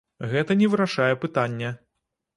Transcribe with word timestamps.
Гэта 0.31 0.57
не 0.61 0.69
вырашае 0.71 1.13
пытання. 1.27 1.69